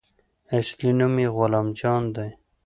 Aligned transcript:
اصلي 0.57 0.89
نوم 0.99 1.15
يې 1.23 1.29
غلام 1.37 1.67
جان 1.79 2.03
دى. 2.15 2.29